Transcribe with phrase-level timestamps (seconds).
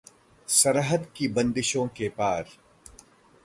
[0.47, 2.47] सरहद की बंदिशों के पार